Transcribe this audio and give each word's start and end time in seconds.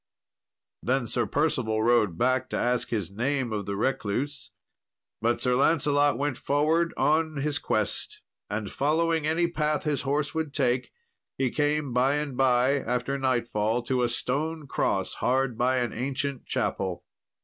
Then 0.81 1.05
Sir 1.05 1.27
Percival 1.27 1.83
rode 1.83 2.17
back 2.17 2.49
to 2.49 2.57
ask 2.57 2.89
his 2.89 3.11
name 3.11 3.53
of 3.53 3.67
the 3.67 3.75
recluse; 3.75 4.49
but 5.21 5.39
Sir 5.41 5.55
Lancelot 5.55 6.17
went 6.17 6.39
forward 6.39 6.91
on 6.97 7.35
his 7.35 7.59
quest, 7.59 8.23
and 8.49 8.71
following 8.71 9.27
any 9.27 9.45
path 9.47 9.83
his 9.83 10.01
horse 10.01 10.33
would 10.33 10.55
take, 10.55 10.91
he 11.37 11.51
came 11.51 11.93
by 11.93 12.15
and 12.15 12.35
by 12.35 12.79
after 12.79 13.19
nightfall 13.19 13.83
to 13.83 14.01
a 14.01 14.09
stone 14.09 14.65
cross 14.65 15.13
hard 15.21 15.55
by 15.55 15.77
an 15.77 15.93
ancient 15.93 16.47
chapel. 16.47 17.05